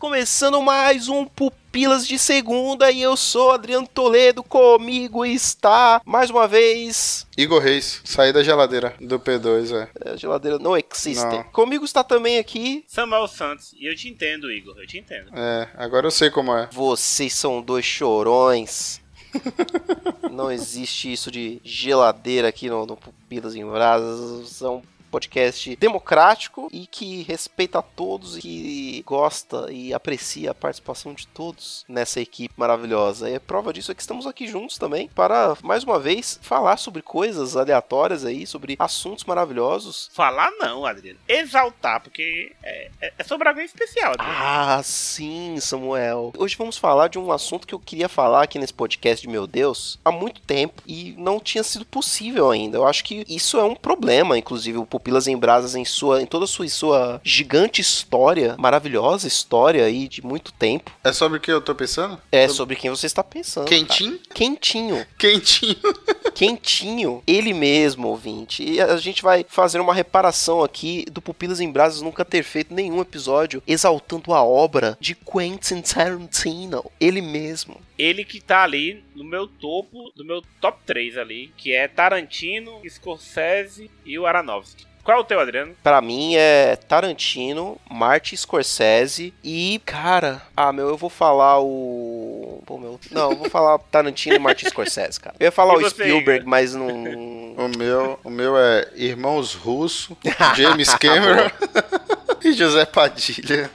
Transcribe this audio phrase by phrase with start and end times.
[0.00, 4.42] Começando mais um Pupilas de Segunda e eu sou Adriano Toledo.
[4.42, 10.10] Comigo está, mais uma vez, Igor Reis, saí da geladeira do P2, é.
[10.10, 11.22] a geladeira não existe.
[11.22, 11.42] Não.
[11.52, 12.82] Comigo está também aqui.
[12.88, 13.74] Samuel Santos.
[13.78, 15.32] E eu te entendo, Igor, eu te entendo.
[15.34, 16.66] É, agora eu sei como é.
[16.72, 19.02] Vocês são dois chorões.
[20.32, 24.62] não existe isso de geladeira aqui no, no Pupilas em Brasas.
[24.62, 30.54] É um podcast democrático e que respeita a todos e que gosta e aprecia a
[30.54, 33.28] participação de todos nessa equipe maravilhosa.
[33.28, 36.76] E a prova disso é que estamos aqui juntos também para, mais uma vez, falar
[36.76, 40.10] sobre coisas aleatórias aí, sobre assuntos maravilhosos.
[40.12, 41.18] Falar não, Adriano.
[41.28, 44.34] Exaltar, porque é, é- é sobre alguém especial, Adriano.
[44.38, 46.32] Ah, sim, Samuel.
[46.38, 49.46] Hoje vamos falar de um assunto que eu queria falar aqui nesse podcast de Meu
[49.46, 52.76] Deus há muito tempo e não tinha sido possível ainda.
[52.78, 56.26] Eu acho que isso é um problema, inclusive o Pupilas em Brasas em sua em
[56.26, 60.92] toda a sua, sua gigante história, maravilhosa história aí de muito tempo.
[61.02, 62.20] É sobre o que eu tô pensando?
[62.30, 63.64] É sobre quem você está pensando.
[63.64, 63.80] cara.
[63.80, 64.20] Quentinho?
[64.34, 65.06] Quentinho.
[65.18, 65.76] Quentinho.
[66.34, 68.62] Quentinho, ele mesmo, ouvinte.
[68.62, 72.72] E a gente vai fazer uma reparação aqui do Pupilas em Brasas nunca ter feito
[72.72, 77.80] nenhum episódio exaltando a obra de Quentin Tarantino, ele mesmo.
[77.98, 82.80] Ele que tá ali no meu topo, do meu top 3 ali, que é Tarantino,
[82.88, 84.89] Scorsese e o Aronofsky.
[85.10, 85.74] Qual é o teu, Adriano?
[85.82, 92.62] Pra mim é Tarantino, Martin Scorsese e, cara, ah, meu, eu vou falar o.
[92.64, 93.00] Pô, meu.
[93.10, 95.34] Não, eu vou falar Tarantino e Martin Scorsese, cara.
[95.40, 96.48] Eu ia falar E o Spielberg, Igor?
[96.48, 96.86] mas não.
[96.86, 100.16] O meu, o meu é Irmãos Russo,
[100.54, 101.50] James Cameron
[102.44, 103.68] e José Padilha.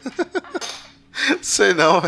[1.41, 2.01] Sei não.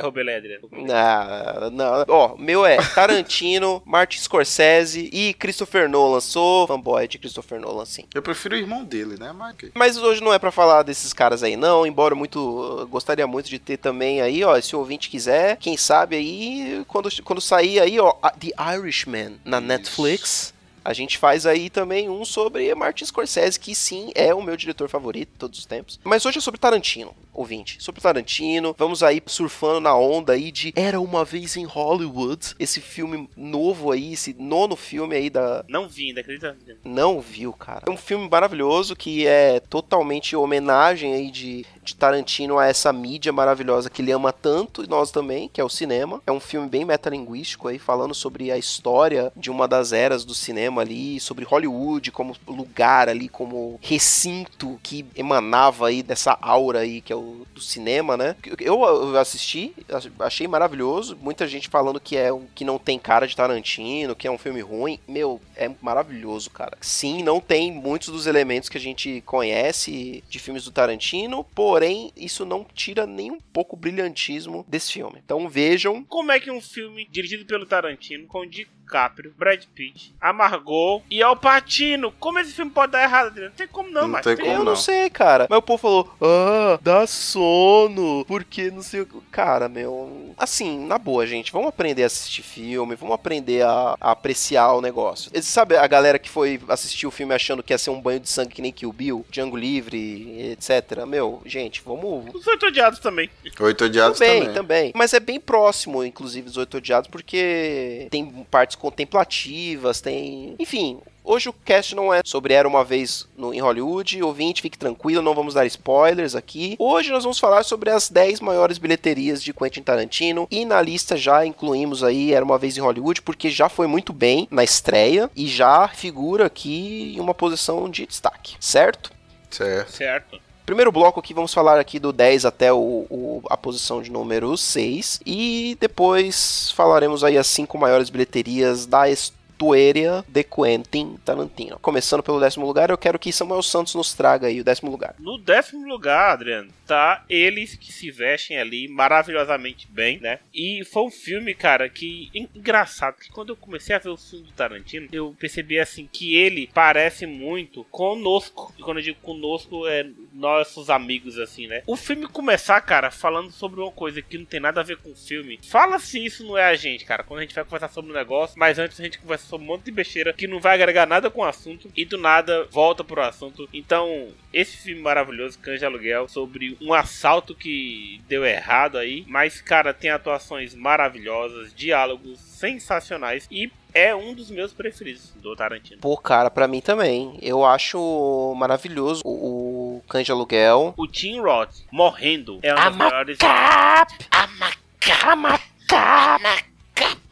[0.00, 0.68] Derrubei ele, Adriano.
[0.90, 2.04] Ah, não.
[2.08, 6.20] Ó, meu é Tarantino, Martin Scorsese e Christopher Nolan.
[6.20, 8.04] Sou fanboy de Christopher Nolan, sim.
[8.14, 9.72] Eu prefiro o irmão dele, né, Mike?
[9.74, 11.86] Mas hoje não é pra falar desses caras aí, não.
[11.86, 12.78] Embora muito.
[12.80, 14.58] eu Gostaria muito de ter também aí, ó.
[14.60, 19.60] Se o ouvinte quiser, quem sabe aí, quando, quando sair aí, ó, The Irishman na
[19.60, 20.54] Netflix.
[20.88, 24.88] A gente faz aí também um sobre Martin Scorsese, que sim é o meu diretor
[24.88, 26.00] favorito de todos os tempos.
[26.02, 27.76] Mas hoje é sobre Tarantino, ouvinte.
[27.78, 32.80] Sobre Tarantino, vamos aí surfando na onda aí de Era Uma Vez em Hollywood, esse
[32.80, 36.56] filme novo aí, esse nono filme aí da, Não vi ainda, acredita?
[36.82, 37.82] Não viu, cara.
[37.86, 43.32] É um filme maravilhoso que é totalmente homenagem aí de, de Tarantino a essa mídia
[43.32, 46.22] maravilhosa que ele ama tanto, e nós também, que é o cinema.
[46.26, 50.34] É um filme bem metalinguístico aí, falando sobre a história de uma das eras do
[50.34, 57.00] cinema ali, sobre Hollywood como lugar ali, como recinto que emanava aí dessa aura aí
[57.00, 58.36] que é o do cinema, né?
[58.60, 59.74] Eu, assisti,
[60.20, 61.16] achei maravilhoso.
[61.20, 64.38] Muita gente falando que é um, que não tem cara de Tarantino, que é um
[64.38, 64.98] filme ruim.
[65.06, 66.76] Meu, é maravilhoso, cara.
[66.80, 71.44] Sim, não tem muitos dos elementos que a gente conhece de filmes do Tarantino,
[71.78, 75.20] porém, isso não tira nem um pouco o brilhantismo desse filme.
[75.24, 76.02] Então vejam.
[76.06, 78.44] Como é que um filme dirigido pelo Tarantino, com
[78.88, 83.50] DiCaprio, Brad Pitt, Amargou e Al Pacino, como esse filme pode dar errado, Adriano?
[83.50, 84.76] Não tem como não, Não mas tem como eu não não.
[84.76, 85.46] sei, cara.
[85.48, 89.20] Mas o povo falou, ah, dá sono, porque não sei o que.
[89.30, 90.34] Cara, meu.
[90.38, 94.80] Assim, na boa, gente, vamos aprender a assistir filme, vamos aprender a, a apreciar o
[94.80, 95.30] negócio.
[95.34, 98.20] E Sabe a galera que foi assistir o filme achando que ia ser um banho
[98.20, 101.04] de sangue que nem Kill Bill, Django Livre, etc.
[101.06, 102.32] Meu, gente, vamos.
[102.34, 103.28] Os oito odiados também.
[103.60, 104.54] Oito Odiados Também, também.
[104.54, 104.92] também.
[104.94, 110.54] Mas é bem próximo, inclusive, dos Oito Odiados, porque tem partes contemplativas, tem.
[110.58, 110.98] Enfim.
[111.24, 114.22] Hoje o cast não é sobre Era Uma Vez no, em Hollywood.
[114.22, 116.74] Ouvinte, fique tranquilo, não vamos dar spoilers aqui.
[116.78, 120.48] Hoje nós vamos falar sobre as 10 maiores bilheterias de Quentin Tarantino.
[120.50, 124.10] E na lista já incluímos aí Era Uma Vez em Hollywood, porque já foi muito
[124.10, 129.12] bem na estreia e já figura aqui em uma posição de destaque, certo?
[129.50, 129.92] Certo.
[129.92, 130.47] Certo.
[130.68, 132.76] Primeiro bloco aqui, vamos falar aqui do 10 até o,
[133.08, 135.18] o- a posição de número 6.
[135.24, 141.78] E depois falaremos aí as cinco maiores bilheterias da história Tueria de Quentin Tarantino.
[141.80, 145.16] Começando pelo décimo lugar, eu quero que Samuel Santos nos traga aí o décimo lugar.
[145.18, 150.38] No décimo lugar, Adriano, tá eles que se vestem ali maravilhosamente bem, né?
[150.54, 154.46] E foi um filme, cara, que engraçado que quando eu comecei a ver o filme
[154.46, 158.72] do Tarantino, eu percebi assim que ele parece muito conosco.
[158.78, 161.82] E quando eu digo conosco, é nossos amigos, assim, né?
[161.86, 165.10] O filme começar, cara, falando sobre uma coisa que não tem nada a ver com
[165.10, 165.58] o filme.
[165.64, 167.24] Fala se isso não é a gente, cara.
[167.24, 169.68] Quando a gente vai conversar sobre um negócio, mas antes a gente conversa sobre um
[169.68, 173.02] monte de besteira que não vai agregar nada com o assunto e do nada volta
[173.02, 173.68] pro assunto.
[173.72, 179.60] Então, esse filme maravilhoso, Cães de Aluguel, sobre um assalto que deu errado aí, mas,
[179.60, 186.00] cara, tem atuações maravilhosas, diálogos sensacionais e é um dos meus preferidos do Tarantino.
[186.00, 187.38] Pô, cara, pra mim também.
[187.40, 190.94] Eu acho maravilhoso o, o Cães de Aluguel.
[190.96, 193.38] O Tim Roth morrendo é um dos melhores.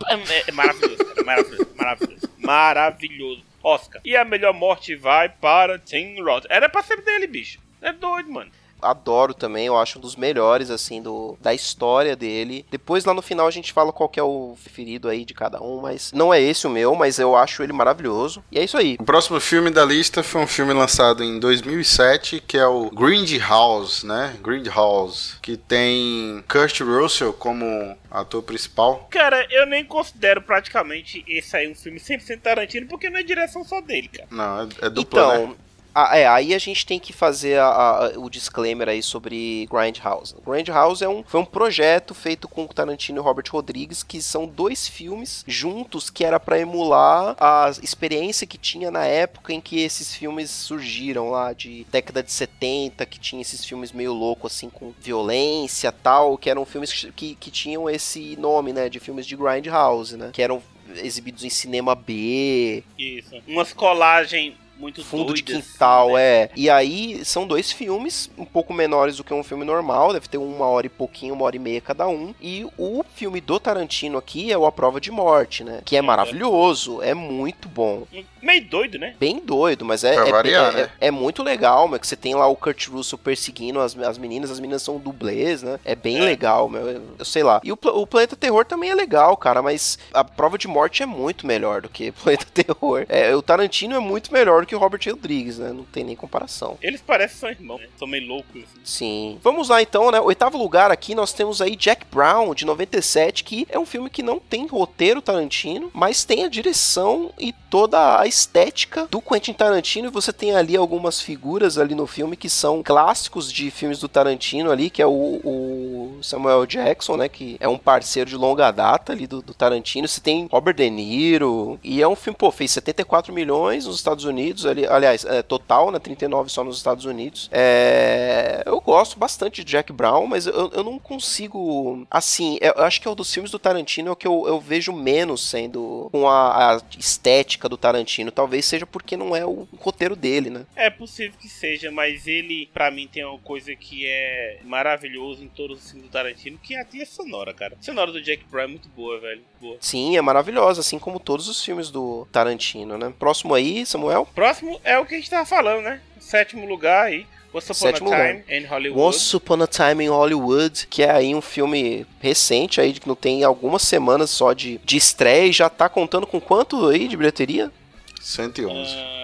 [0.08, 3.44] É, é maravilhoso, cara, maravilhoso, maravilhoso, maravilhoso.
[3.62, 4.00] Oscar.
[4.04, 6.46] E a melhor morte vai para Tim Roth.
[6.48, 7.58] Era pra ser dele, bicho.
[7.82, 8.50] É doido, mano
[8.80, 12.64] adoro também, eu acho um dos melhores, assim, do, da história dele.
[12.70, 15.62] Depois lá no final a gente fala qual que é o preferido aí de cada
[15.62, 18.42] um, mas não é esse o meu, mas eu acho ele maravilhoso.
[18.50, 18.96] E é isso aí.
[18.98, 24.06] O próximo filme da lista foi um filme lançado em 2007, que é o Grindhouse,
[24.06, 24.36] né?
[24.42, 29.06] Grindhouse, que tem Kurt Russell como ator principal.
[29.10, 33.64] Cara, eu nem considero praticamente esse aí um filme 100% Tarantino, porque não é direção
[33.64, 34.28] só dele, cara.
[34.30, 35.54] Não, é, é dupla, então, né?
[35.98, 40.34] Ah, é, aí a gente tem que fazer a, a, o disclaimer aí sobre Grindhouse.
[40.46, 44.86] Grindhouse é um, foi um projeto feito com Tarantino e Robert Rodrigues, que são dois
[44.86, 50.14] filmes juntos que era para emular a experiência que tinha na época em que esses
[50.14, 54.92] filmes surgiram lá, de década de 70, que tinha esses filmes meio loucos, assim, com
[55.00, 60.14] violência tal, que eram filmes que, que tinham esse nome, né, de filmes de Grindhouse,
[60.14, 60.62] né, que eram
[60.96, 62.84] exibidos em cinema B.
[62.98, 63.34] Isso.
[63.48, 66.22] Umas colagens muito fundo doidas, de quintal, né?
[66.22, 66.50] é.
[66.54, 70.38] E aí são dois filmes, um pouco menores do que um filme normal, deve ter
[70.38, 72.34] uma hora e pouquinho, uma hora e meia cada um.
[72.40, 75.80] E o filme do Tarantino aqui é o A Prova de Morte, né?
[75.84, 78.06] Que é maravilhoso, é muito bom.
[78.42, 79.14] Meio doido, né?
[79.18, 80.90] Bem doido, mas é, é, variar, é, né?
[81.00, 84.18] é, é muito legal, meu, que você tem lá o Kurt Russell perseguindo as, as
[84.18, 85.80] meninas, as meninas são dublês, né?
[85.84, 86.20] É bem É.
[86.20, 87.60] legal, meu, eu, eu sei lá.
[87.64, 91.06] E o, o Planeta Terror também é legal, cara, mas a Prova de Morte é
[91.06, 93.04] muito melhor do que Planeta Terror.
[93.08, 95.72] É, o Tarantino é muito melhor do que o Robert Rodrigues, né?
[95.72, 96.78] Não tem nem comparação.
[96.82, 97.88] Eles parecem são irmãos, né?
[97.98, 98.62] São meio loucos.
[98.62, 98.80] Assim.
[98.84, 99.38] Sim.
[99.42, 100.20] Vamos lá então, né?
[100.20, 104.22] Oitavo lugar aqui nós temos aí Jack Brown, de 97, que é um filme que
[104.22, 110.08] não tem roteiro Tarantino, mas tem a direção e toda a estética do Quentin Tarantino.
[110.08, 114.08] E você tem ali algumas figuras ali no filme que são clássicos de filmes do
[114.08, 115.10] Tarantino ali, que é o,
[115.44, 117.28] o Samuel Jackson, né?
[117.28, 120.08] Que é um parceiro de longa data ali do, do Tarantino.
[120.08, 121.78] Você tem Robert De Niro.
[121.82, 124.55] E é um filme, pô, fez 74 milhões nos Estados Unidos.
[124.64, 125.98] Ali, aliás, é, total, né?
[125.98, 127.48] 39 só nos Estados Unidos.
[127.52, 132.06] É, eu gosto bastante de Jack Brown, mas eu, eu não consigo.
[132.10, 135.48] Assim, eu acho que é um dos filmes do Tarantino que eu, eu vejo menos
[135.48, 138.30] sendo com a, a estética do Tarantino.
[138.30, 140.66] Talvez seja porque não é o roteiro dele, né?
[140.74, 145.48] É possível que seja, mas ele, pra mim, tem uma coisa que é maravilhoso em
[145.48, 147.76] todos os filmes do Tarantino, que é a trilha sonora, cara.
[147.78, 149.42] A sonora do Jack Brown é muito boa, velho.
[149.60, 149.76] Boa.
[149.80, 153.12] Sim, é maravilhosa, assim como todos os filmes do Tarantino, né?
[153.18, 154.28] Próximo aí, Samuel.
[154.34, 154.45] Próximo
[154.84, 156.00] é o que a gente tava falando, né?
[156.20, 157.26] Sétimo lugar aí.
[157.54, 158.34] Once Upon Sétimo a lugar.
[158.34, 159.00] Time in Hollywood.
[159.00, 163.14] Once Upon a Time in Hollywood, que é aí um filme recente aí, que não
[163.14, 167.16] tem algumas semanas só de, de estreia e já tá contando com quanto aí de
[167.16, 167.72] bilheteria?
[168.20, 168.94] 111.
[168.94, 169.15] Ah,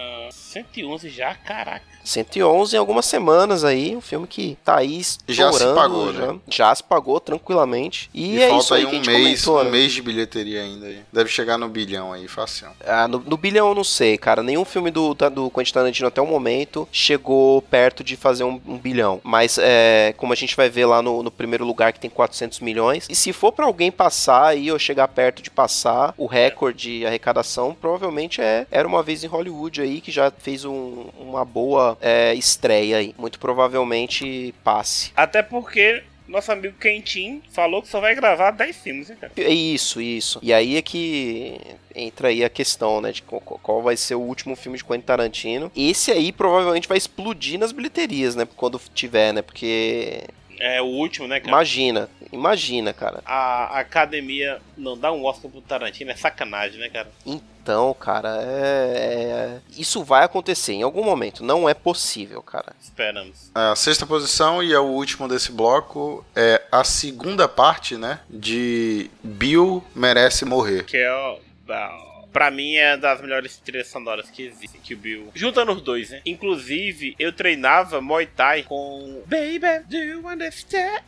[0.53, 1.93] 111 já, caraca.
[2.03, 6.39] 111 em algumas semanas aí, um filme que tá aí Já se pagou, já, né?
[6.49, 8.09] já se pagou tranquilamente.
[8.13, 9.71] E, E, é falta isso aí aí que a um gente mês, comentou, um né?
[9.71, 10.85] mês de bilheteria ainda.
[10.87, 10.99] aí.
[11.11, 12.67] Deve chegar no bilhão aí, fácil.
[12.85, 14.43] Ah, no, no bilhão eu não sei, cara.
[14.43, 18.77] Nenhum filme do, do Quentin Tarantino até o momento chegou perto de fazer um, um
[18.77, 19.21] bilhão.
[19.23, 22.59] Mas, é, como a gente vai ver lá no, no primeiro lugar, que tem 400
[22.59, 23.07] milhões.
[23.09, 27.05] E se for pra alguém passar aí, ou chegar perto de passar, o recorde de
[27.05, 31.97] arrecadação provavelmente é Era Uma Vez em Hollywood aí, que já fez um- uma boa
[32.01, 33.15] é, estreia aí.
[33.17, 35.11] Muito provavelmente passe.
[35.15, 39.31] Até porque nosso amigo Quentin falou que só vai gravar 10 filmes, cara?
[39.37, 40.39] Isso, isso.
[40.41, 41.59] E aí é que
[41.95, 45.71] entra aí a questão, né, de qual vai ser o último filme de Quentin Tarantino.
[45.75, 50.23] Esse aí provavelmente vai explodir nas bilheterias, né, quando tiver, né, porque
[50.65, 51.49] É o último, né, cara?
[51.51, 53.21] imagina, imagina, cara.
[53.25, 57.11] A academia não dá um Oscar pro Tarantino é sacanagem, né, cara?
[57.25, 62.73] Então, cara, é, é- isso vai acontecer em algum momento, não é possível, cara.
[62.81, 63.51] Esperamos.
[63.53, 68.21] A sexta posição e é o último desse bloco é a segunda parte, né?
[68.29, 70.85] De Bill Merece Morrer.
[70.85, 71.39] Que é o.
[72.33, 75.31] Pra mim é das melhores trilhas sonoras que existe, Kill Bill.
[75.35, 76.21] Juntando os dois, né?
[76.25, 81.03] Inclusive, eu treinava Muay Thai com Baby, do you understand?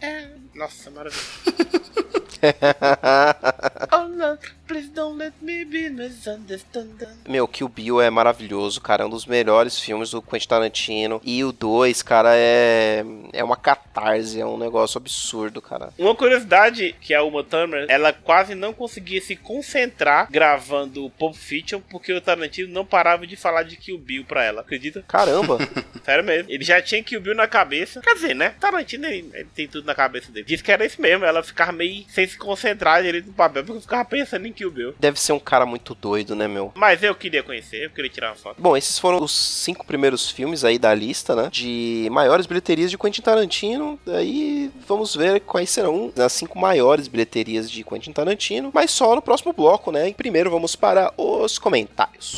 [0.54, 1.26] Nossa, maravilhoso.
[3.92, 6.90] oh no, please don't let me be misunderstood.
[7.28, 9.04] Meu, Kill Bill é maravilhoso, cara.
[9.04, 11.22] É um dos melhores filmes do Quentin Tarantino.
[11.24, 13.04] E o 2, cara, é.
[13.34, 15.90] É uma catarse, é um negócio absurdo, cara.
[15.98, 21.82] Uma curiosidade que a Uma Thurman, ela quase não conseguia se concentrar gravando Pulp Fiction
[21.90, 25.04] porque o Tarantino não parava de falar de Kill Bill pra ela, acredita?
[25.08, 25.58] Caramba!
[26.04, 26.52] Sério mesmo.
[26.52, 28.02] Ele já tinha Kill Bill na cabeça.
[28.02, 28.56] Quer dizer, né?
[28.60, 30.46] Tarantino, ele, ele tem tudo na cabeça dele.
[30.46, 31.26] Diz que era isso mesmo.
[31.26, 34.94] Ela ficava meio sem se concentrar direito no papel porque ficava pensando em Kill Bill.
[35.00, 36.72] Deve ser um cara muito doido, né, meu?
[36.76, 38.62] Mas eu queria conhecer, eu queria tirar uma foto.
[38.62, 41.50] Bom, esses foram os cinco primeiros filmes aí da lista, né?
[41.52, 44.00] De maiores bilheterias de Quentin Tarantino.
[44.08, 48.72] Aí vamos ver quais serão as cinco maiores bilheterias de Quentin Tarantino.
[48.74, 50.10] Mas só no próximo bloco, né?
[50.10, 52.38] E primeiro vamos para os comentários.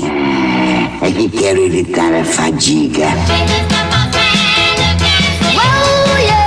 [1.02, 3.08] É que quero evitar a fadiga.
[5.56, 6.47] Whoa, yeah.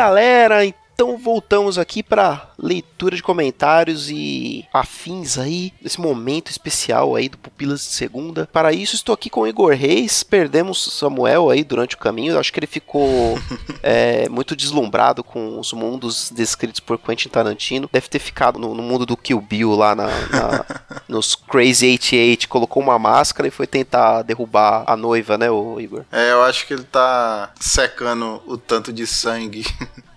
[0.00, 0.64] Galera.
[1.00, 7.38] Então voltamos aqui para leitura de comentários e afins aí, nesse momento especial aí do
[7.38, 8.46] Pupilas de Segunda.
[8.52, 10.22] Para isso, estou aqui com o Igor Reis.
[10.22, 12.38] Perdemos Samuel aí durante o caminho.
[12.38, 13.38] Acho que ele ficou
[13.82, 17.88] é, muito deslumbrado com os mundos descritos por Quentin Tarantino.
[17.90, 20.66] Deve ter ficado no, no mundo do Kill Bill lá na, na-
[21.08, 22.46] nos Crazy 88.
[22.46, 26.04] Colocou uma máscara e foi tentar derrubar a noiva, né, o Igor?
[26.12, 29.64] É, eu acho que ele tá secando o tanto de sangue.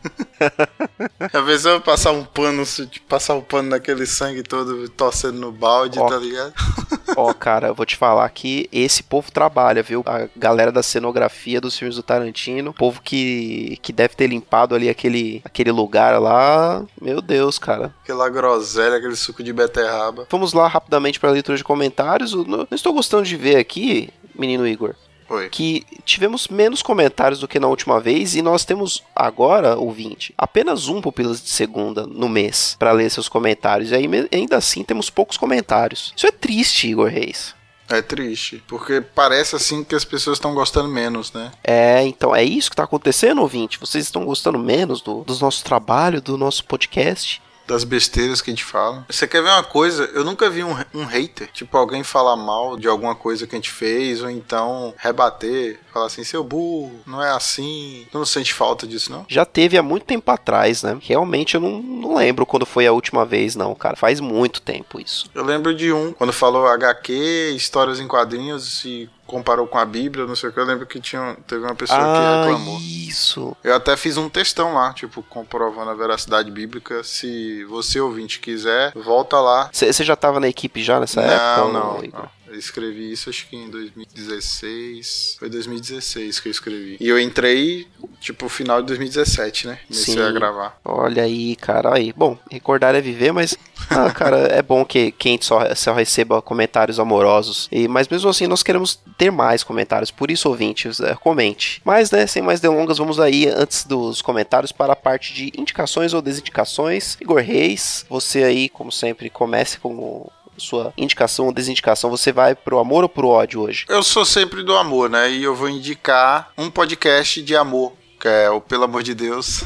[1.34, 5.52] Às vezes eu passar um pano, tipo, passar um pano naquele sangue todo torcendo no
[5.52, 6.08] balde, Ó.
[6.08, 6.54] tá ligado?
[7.16, 10.04] Ó, cara, eu vou te falar que esse povo trabalha, viu?
[10.06, 14.90] A galera da cenografia dos filmes do Tarantino, povo que, que deve ter limpado ali
[14.90, 16.84] aquele, aquele lugar lá.
[17.02, 17.94] Meu Deus, cara.
[18.04, 20.28] Aquela groselha, aquele suco de beterraba.
[20.30, 22.34] Vamos lá rapidamente para a leitura de comentários.
[22.34, 24.96] Eu não estou gostando de ver aqui, menino Igor,
[25.30, 25.50] Oi.
[25.50, 30.88] que tivemos menos comentários do que na última vez e nós temos agora, ouvinte, apenas
[30.88, 33.92] um Pupilas de Segunda no mês para ler seus comentários.
[33.92, 36.14] E aí, ainda assim temos poucos comentários.
[36.16, 37.56] Isso é triste, Igor Reis.
[37.90, 41.52] É triste, porque parece assim que as pessoas estão gostando menos, né?
[41.64, 43.80] É, então é isso que tá acontecendo, ouvinte.
[43.80, 47.42] Vocês estão gostando menos do, do nosso trabalho, do nosso podcast?
[47.68, 49.06] Das besteiras que a gente fala.
[49.10, 50.10] Você quer ver uma coisa?
[50.14, 53.58] Eu nunca vi um, um hater, tipo alguém falar mal de alguma coisa que a
[53.58, 58.06] gente fez, ou então rebater, falar assim, seu burro, não é assim.
[58.12, 59.26] Tu não sente falta disso, não?
[59.28, 60.98] Já teve há muito tempo atrás, né?
[61.02, 63.96] Realmente eu não, não lembro quando foi a última vez, não, cara.
[63.96, 65.30] Faz muito tempo isso.
[65.34, 70.26] Eu lembro de um, quando falou HQ, histórias em quadrinhos e comparou com a Bíblia,
[70.26, 72.80] não sei o que, eu lembro que tinha, teve uma pessoa que reclamou.
[73.14, 73.56] Isso.
[73.64, 77.04] Eu até fiz um textão lá, tipo, comprovando a veracidade bíblica.
[77.04, 79.70] Se você, ouvinte, quiser, volta lá.
[79.72, 81.58] Você já tava na equipe já nessa época?
[81.58, 82.22] não, ou não, Igor?
[82.22, 82.43] não.
[82.54, 85.38] Eu escrevi isso acho que em 2016.
[85.40, 86.98] Foi 2016 que eu escrevi.
[87.00, 87.88] E eu entrei,
[88.20, 89.80] tipo, final de 2017, né?
[89.88, 90.22] Comecei Sim.
[90.22, 90.80] a gravar.
[90.86, 91.96] Olha aí, cara.
[91.96, 92.14] Aí.
[92.14, 93.58] Bom, recordar é viver, mas.
[93.90, 97.68] Ah, cara, é bom que quem só, só receba comentários amorosos.
[97.72, 100.12] E, mas mesmo assim, nós queremos ter mais comentários.
[100.12, 101.82] Por isso, ouvintes, é, comente.
[101.84, 106.14] Mas, né, sem mais delongas, vamos aí, antes dos comentários, para a parte de indicações
[106.14, 107.18] ou desindicações.
[107.20, 112.10] Igor Reis, você aí, como sempre, comece com sua indicação ou desindicação.
[112.10, 113.86] Você vai pro amor ou pro ódio hoje?
[113.90, 115.32] Eu sou sempre do amor, né?
[115.32, 119.64] E eu vou indicar um podcast de amor, que é o Pelo Amor de Deus.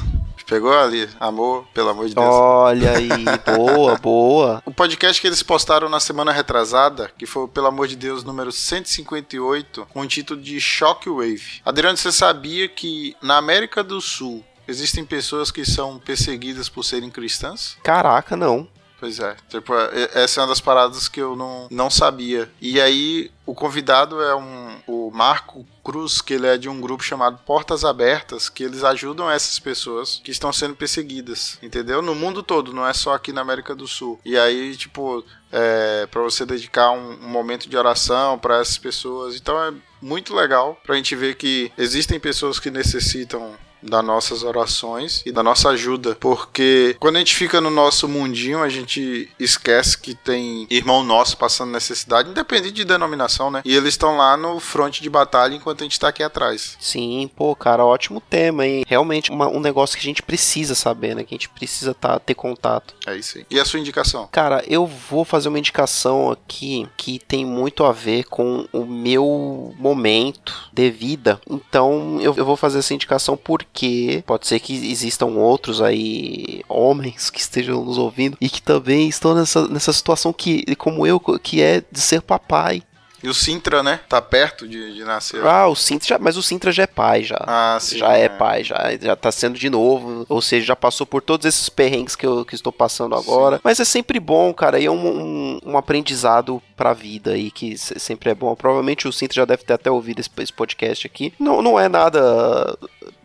[0.48, 1.10] Pegou ali?
[1.20, 2.26] Amor, pelo amor de Deus.
[2.26, 3.10] Olha aí,
[3.54, 4.64] boa, boa.
[4.66, 8.24] O podcast que eles postaram na semana retrasada, que foi o Pelo Amor de Deus
[8.24, 11.62] número 158, com o título de Shockwave.
[11.66, 17.10] Adriano, você sabia que na América do Sul existem pessoas que são perseguidas por serem
[17.10, 17.78] cristãs?
[17.84, 18.70] Caraca, não.
[19.00, 22.52] Pois é, tipo, é- essa é uma das paradas que eu não, não sabia.
[22.60, 27.04] E aí, o convidado é um, o Marco Cruz, que ele é de um grupo
[27.04, 32.02] chamado Portas Abertas, que eles ajudam essas pessoas que estão sendo perseguidas, entendeu?
[32.02, 34.20] No mundo todo, não é só aqui na América do Sul.
[34.26, 39.36] E aí, tipo, é, para você dedicar um, um momento de oração para essas pessoas.
[39.36, 43.56] Então é muito legal pra gente ver que existem pessoas que necessitam
[43.90, 48.62] das nossas orações e da nossa ajuda, porque quando a gente fica no nosso mundinho,
[48.62, 53.62] a gente esquece que tem irmão nosso passando necessidade, independente de denominação, né?
[53.66, 56.78] E eles estão lá no fronte de batalha enquanto a gente tá aqui atrás.
[56.80, 58.84] Sim, pô, cara, ótimo tema, hein?
[58.88, 61.24] Realmente uma- um negócio que a gente precisa saber, né?
[61.24, 62.94] Que a gente precisa tá, ter contato.
[63.06, 63.46] É isso aí.
[63.50, 64.28] E a sua indicação?
[64.32, 69.74] Cara, eu vou fazer uma indicação aqui que tem muito a ver com o meu
[69.78, 71.40] momento de vida.
[71.50, 73.77] Então eu, eu vou fazer essa indicação porque
[74.26, 79.34] pode ser que existam outros aí, homens que estejam nos ouvindo e que também estão
[79.36, 82.82] nessa, nessa situação que, como eu, que é de ser papai.
[83.24, 84.00] E o Sintra, né?
[84.08, 85.44] Tá perto de, de nascer.
[85.44, 87.44] Ah, o Sintra, já- mas o Sintra já é pai já.
[87.48, 87.98] Ah, sim.
[87.98, 90.24] já é pai, já, já tá sendo de novo.
[90.30, 93.60] Ou seja, já passou por todos esses perrengues que eu que estou passando agora.
[93.64, 94.80] Mas é sempre bom, cara.
[94.80, 98.54] E é um, um, um aprendizado pra vida aí, que se- sempre é bom.
[98.56, 101.34] Provavelmente o Cinto já deve ter até ouvido esse, esse podcast aqui.
[101.40, 102.78] Não, não é nada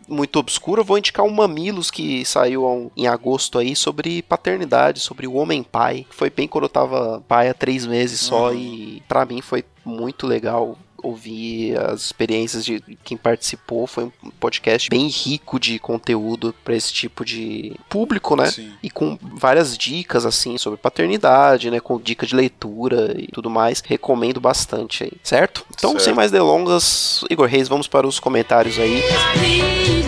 [0.07, 4.99] muito obscuro, eu vou indicar um Mamilos que saiu um- em agosto aí sobre paternidade,
[4.99, 6.05] sobre o homem pai.
[6.09, 8.55] Foi bem quando eu tava pai há três meses só Uhum.
[8.57, 13.85] e pra mim foi muito legal ouvir as experiências de quem participou.
[13.85, 18.49] Foi um podcast bem rico de conteúdo pra esse tipo de público, né?
[18.49, 18.71] Sim.
[18.81, 21.79] E com várias dicas, assim, sobre paternidade, né?
[21.79, 23.81] Com dica de leitura e tudo mais.
[23.85, 25.65] Recomendo bastante aí, certo?
[25.75, 26.03] Então, Certo.
[26.03, 29.01] sem mais delongas, Igor Reis, vamos para os comentários aí.
[29.33, 30.02] Please,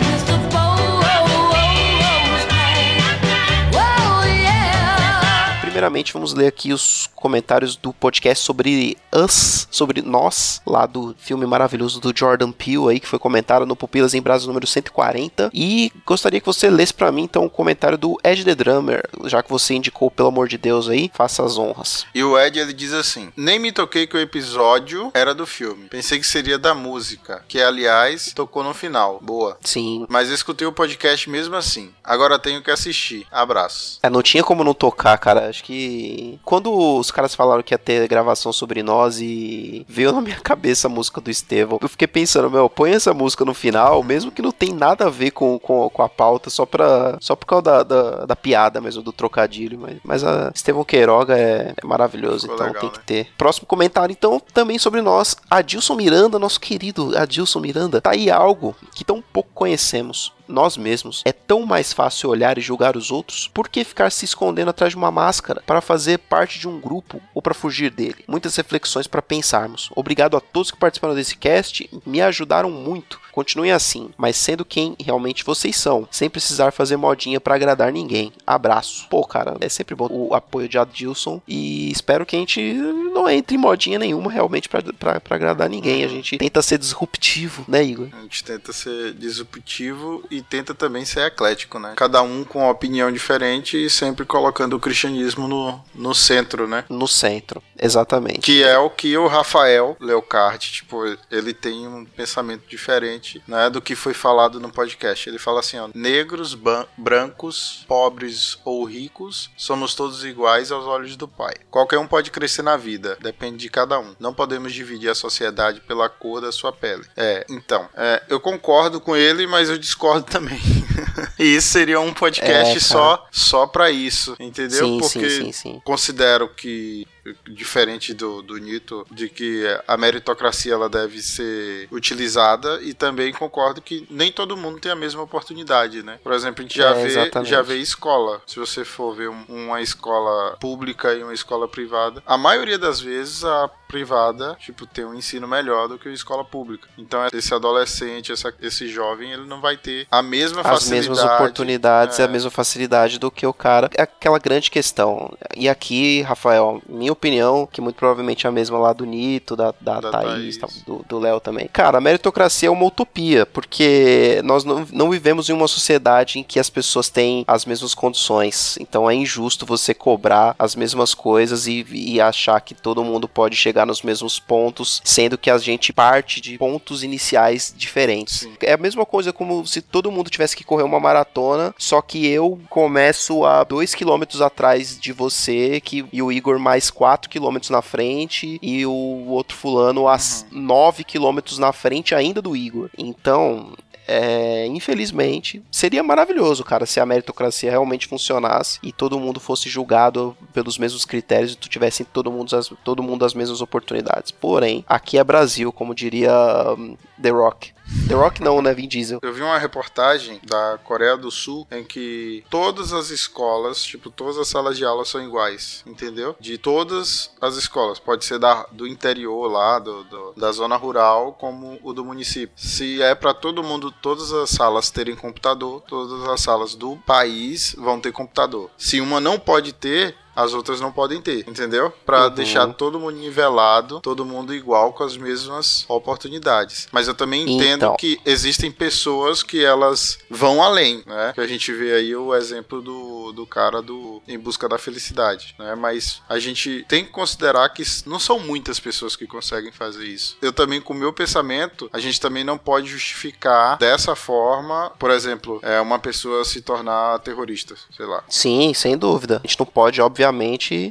[5.76, 11.44] Primeiramente, vamos ler aqui os comentários do podcast sobre Us, sobre Nós, lá do filme
[11.44, 15.50] maravilhoso do Jordan Peele aí, que foi comentado no Pupilas em Brasa número 140.
[15.52, 19.42] E gostaria que você lesse pra mim, então, o comentário do Ed The Drummer, já
[19.42, 22.06] que você indicou, pelo amor de Deus aí, faça as honras.
[22.14, 25.88] E o Ed ele diz assim: Nem me toquei que o episódio era do filme.
[25.90, 29.20] Pensei que seria da música, que aliás tocou no final.
[29.20, 29.58] Boa.
[29.62, 31.90] Sim, Mas escutei o podcast mesmo assim.
[32.02, 33.26] Agora tenho que assistir.
[33.30, 33.98] Abraços.
[34.02, 35.50] É, não tinha como não tocar, cara.
[35.50, 36.38] Acho que.
[36.44, 40.86] Quando os caras falaram que ia ter gravação sobre nós e veio na minha cabeça
[40.86, 44.40] a música do Estevão, eu fiquei pensando, meu, põe essa música no final, mesmo que
[44.40, 47.62] não tem nada a ver com, com, com a pauta, só, pra, só por causa
[47.62, 49.78] da, da, da piada mesmo, do trocadilho.
[49.80, 52.96] Mas, mas a Estevão Queiroga é, é maravilhoso, Ficou então legal, tem né?
[52.96, 53.28] que ter.
[53.36, 55.36] Próximo comentário, então, também sobre nós.
[55.50, 61.22] Adilson Miranda, nosso querido Adilson Miranda, tá aí algo que tão pouco conhecemos nós mesmos.
[61.24, 63.48] É tão mais fácil olhar e julgar os outros.
[63.48, 67.20] Por que ficar se escondendo atrás de uma máscara para fazer parte de um grupo
[67.34, 68.24] ou para fugir dele?
[68.26, 69.90] Muitas reflexões para pensarmos.
[69.94, 73.20] Obrigado a todos que participaram desse cast, me ajudaram muito.
[73.36, 78.32] Continuem assim, mas sendo quem realmente vocês são, sem precisar fazer modinha para agradar ninguém.
[78.46, 79.06] Abraço.
[79.10, 82.72] Pô, cara, é sempre bom o apoio de Adilson e espero que a gente
[83.12, 86.02] não entre em modinha nenhuma realmente para agradar ninguém.
[86.02, 88.08] A gente tenta ser disruptivo, né, Igor?
[88.10, 91.92] A gente tenta ser disruptivo e tenta também ser eclético, né?
[91.94, 96.86] Cada um com uma opinião diferente e sempre colocando o cristianismo no, no centro, né?
[96.88, 98.40] No centro, exatamente.
[98.40, 103.80] Que é o que o Rafael Leocard, tipo, ele tem um pensamento diferente, né, do
[103.80, 105.28] que foi falado no podcast.
[105.28, 106.56] Ele fala assim, ó, negros,
[106.96, 111.54] brancos, pobres ou ricos, somos todos iguais aos olhos do Pai.
[111.70, 114.14] Qualquer um pode crescer na vida, depende de cada um.
[114.18, 117.04] Não podemos dividir a sociedade pela cor da sua pele.
[117.16, 120.60] É, então, é, eu concordo com ele, mas eu discordo também.
[121.38, 124.78] e isso seria um podcast É, só só para isso, entendeu?
[124.86, 125.80] Sim, Porque sim, sim, sim.
[125.84, 127.06] considero que
[127.48, 133.82] diferente do, do Nito, de que a meritocracia ela deve ser utilizada e também concordo
[133.82, 136.20] que nem todo mundo tem a mesma oportunidade, né?
[136.22, 137.50] Por exemplo, a gente já, É, vê, exatamente.
[137.50, 138.40] já vê escola.
[138.46, 143.00] Se você for ver um- uma escola pública e uma escola privada, a maioria das
[143.00, 146.88] vezes a privada, tipo, tem um ensino melhor do que a escola pública.
[146.98, 151.08] Então, esse adolescente, essa- esse jovem, ele não vai ter a mesma As facilidade.
[151.10, 152.24] mesmas oportunidades e é.
[152.24, 153.88] a mesma facilidade do que o cara.
[153.96, 155.32] É aquela grande questão.
[155.56, 159.72] E aqui, Rafael, minha opinião, que muito provavelmente é a mesma lá do Nito, da,
[159.80, 160.82] da, Da Thaís, Thaís.
[160.82, 161.68] do do Léo também.
[161.68, 166.42] Cara, a meritocracia é uma utopia, porque nós não, não vivemos em uma sociedade em
[166.42, 168.76] que as pessoas têm as mesmas condições.
[168.80, 173.54] Então é injusto você cobrar as mesmas coisas e, e achar que todo mundo pode
[173.56, 178.40] chegar nos mesmos pontos, sendo que a gente parte de pontos iniciais diferentes.
[178.40, 178.54] Sim.
[178.62, 182.26] É a mesma coisa como se todo mundo tivesse que correr uma maratona, só que
[182.26, 187.58] eu começo a 2 km atrás de você que, e o Igor mais 4 km
[187.70, 190.16] na frente e o outro fulano a
[190.50, 192.88] 9 km na frente ainda do Igor.
[192.96, 193.72] Então,
[194.06, 200.36] é, infelizmente, seria maravilhoso, cara, se a meritocracia realmente funcionasse e todo mundo fosse julgado
[200.52, 204.30] pelos mesmos critérios e tu tivesse todo mundo as, todo mundo as mesmas oportunidades.
[204.30, 206.32] Porém, aqui é Brasil, como diria
[206.78, 207.75] hum, The Rock.
[208.08, 208.72] The Rock não, né?
[208.72, 209.18] Vin Diesel.
[209.22, 214.38] Eu vi uma reportagem da Coreia do Sul em que todas as escolas, tipo, todas
[214.38, 216.36] as salas de aula são iguais, entendeu?
[216.38, 217.98] De todas as escolas.
[217.98, 222.54] Pode ser da, do interior lá, do, do- da zona rural, como o do município.
[222.56, 227.74] Se é pra todo mundo, todas as salas terem computador, todas as salas do país
[227.78, 228.70] vão ter computador.
[228.78, 231.90] Se uma não pode ter, as outras não podem ter, entendeu?
[232.04, 232.30] Pra Uhum.
[232.34, 236.88] deixar todo mundo nivelado, todo mundo igual com as mesmas oportunidades.
[236.92, 237.96] Mas eu também entendo Então.
[237.96, 241.32] que existem pessoas que elas vão além, né?
[241.34, 245.54] Que a gente vê aí o exemplo do, do cara do Em Busca da Felicidade,
[245.58, 245.74] né?
[245.74, 250.36] Mas a gente tem que considerar que não são muitas pessoas que conseguem fazer isso.
[250.42, 255.10] Eu também, com o meu pensamento, a gente também não pode justificar dessa forma, por
[255.10, 258.22] exemplo, é uma pessoa se tornar terrorista, sei lá.
[258.28, 259.40] Sim, sem dúvida.
[259.42, 260.25] A gente não pode, obviamente,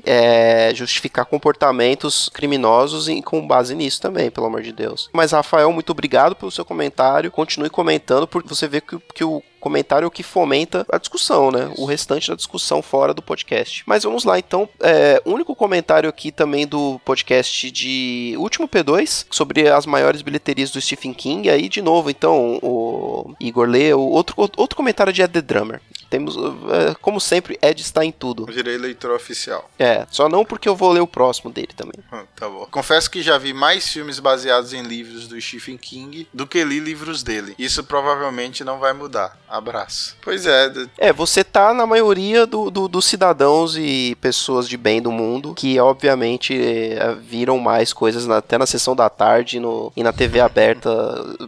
[0.06, 5.10] é, justificar comportamentos criminosos em- com base nisso também, pelo amor de Deus.
[5.13, 7.32] Mas, Rafael, muito obrigado pelo seu comentário.
[7.32, 10.98] Continue comentando, porque você vê que, o- que o comentário é o que fomenta a
[11.00, 11.71] discussão, né?
[11.78, 13.82] O restante da discussão fora do podcast.
[13.88, 14.69] Mas vamos lá, então.
[14.80, 20.80] É, único comentário aqui também do podcast de Último P2, sobre as maiores bilheterias do
[20.80, 21.50] Stephen King.
[21.50, 23.91] Aí, de novo, então, o Igor lê.
[23.93, 25.82] Outro, outro comentário de Ed The Drummer.
[26.10, 28.46] Temos, é, como sempre, Ed está em tudo.
[28.46, 29.70] Virei leitor oficial.
[29.80, 32.00] É, só não porque eu vou ler o próximo dele também.
[32.12, 32.68] Hum, Tá bom.
[32.70, 36.80] Confesso que já vi mais filmes baseados em livros do Stephen King do que li
[36.80, 37.56] livros dele.
[37.58, 39.38] Isso provavelmente não vai mudar.
[39.48, 40.15] Abraço.
[40.22, 45.02] Pois é, É, você tá na maioria do, do- dos cidadãos e pessoas de bem
[45.02, 49.91] do mundo que, obviamente, é, viram mais coisas na- até na sessão da tarde no-
[49.96, 50.89] e na TV aberta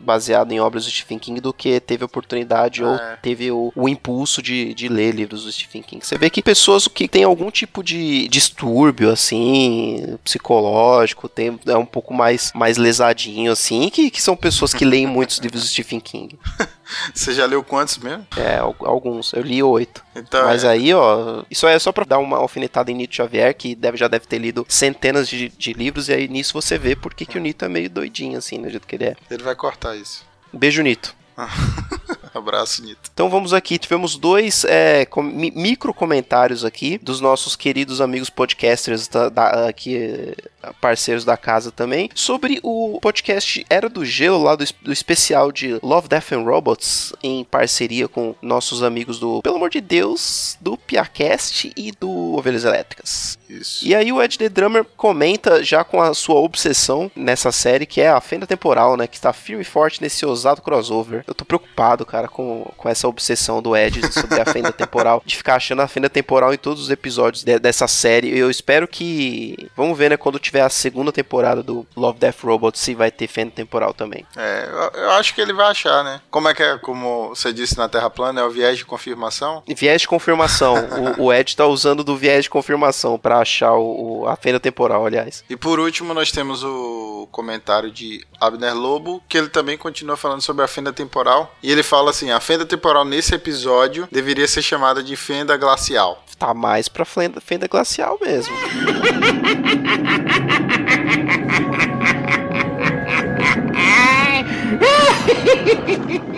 [0.01, 3.17] baseado em obras do Stephen King do que teve oportunidade ou É.
[3.21, 6.05] teve o, o impulso de, de ler livros do Stephen King.
[6.05, 11.85] Você vê que pessoas que têm algum tipo de distúrbio, assim, psicológico, tem, é um
[11.85, 15.99] pouco mais, mais lesadinho, assim, que, que são pessoas que leem muitos livros do Stephen
[15.99, 16.37] King.
[17.13, 18.25] você já leu quantos mesmo?
[18.37, 19.33] É, al- alguns.
[19.33, 20.03] Eu li oito.
[20.15, 23.53] Então, Mas é, aí, ó, isso é só pra dar uma alfinetada em Nito Xavier,
[23.55, 26.95] que deve, já deve ter lido centenas de, de livros, e aí nisso você vê
[26.95, 29.15] por que que o Nito é meio doidinho, assim, do jeito que ele é.
[29.29, 30.25] ele vai cortar isso.
[30.53, 31.15] Beijo, Nito.
[32.33, 33.09] Abraço, Nito.
[33.13, 38.29] Então vamos aqui, tivemos dois é, com- mi- micro comentários aqui dos nossos queridos amigos
[38.29, 40.35] podcasters da, da- aqui, eh,
[40.79, 45.79] parceiros da casa também, sobre o podcast Era do Gelo, lá do, do especial de
[45.81, 50.77] Love, Death and Robots, em parceria com nossos amigos do, pelo amor de Deus, do
[50.77, 53.37] Piacast e do Ovelhas Elétricas.
[53.49, 53.85] Isso.
[53.87, 58.01] E aí o Ed The Drummer comenta já com a sua obsessão nessa série, que
[58.01, 59.07] é a fenda temporal, né?
[59.07, 61.23] Que está firme e forte nesse ousado crossover.
[61.27, 65.35] Eu tô preocupado, cara, com, com essa obsessão do Ed sobre a fenda temporal, de
[65.35, 68.37] ficar achando a fenda temporal em todos os episódios de- dessa série.
[68.37, 69.69] Eu espero que...
[69.75, 70.17] Vamos ver, né?
[70.17, 74.25] Quando tiver a segunda temporada do Love, Death Robot, se vai ter fenda temporal também.
[74.35, 76.21] É, eu, eu acho que ele vai achar, né?
[76.31, 79.63] Como é que é, como você disse na Terra plana, é o viés de confirmação?
[79.67, 80.75] Viés de confirmação.
[81.17, 84.59] o, o Ed tá usando do viés de confirmação pra achar o, o- a fenda
[84.59, 85.43] temporal, aliás.
[85.49, 90.41] E por último, nós temos o comentário de Abner Lobo, que ele também continua falando
[90.41, 91.55] sobre a fenda temporal.
[91.63, 96.23] E ele fala assim: a fenda temporal nesse episódio deveria ser chamada de fenda glacial.
[96.37, 98.55] Tá mais pra fenda, fenda glacial mesmo.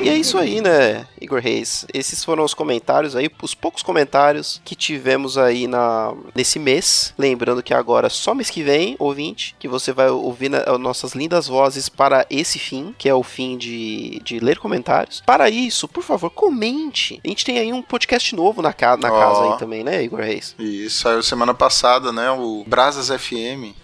[0.02, 1.86] E é isso aí, né, Igor Reis?
[1.94, 7.14] Esses foram os comentários aí, os poucos comentários que tivemos aí na, nesse mês.
[7.18, 11.48] Lembrando que agora, só mês que vem, ouvinte, que você vai ouvir na- nossas lindas
[11.48, 15.22] vozes para esse fim, que é o fim de, de ler comentários.
[15.26, 17.20] Para isso, por favor, comente.
[17.24, 19.20] A gente tem aí um podcast novo na, ca na Ó.
[19.20, 20.56] casa aí também, né, Igor Reis?
[20.58, 22.32] Isso saiu semana passada, né?
[22.32, 23.76] O Brasas FM.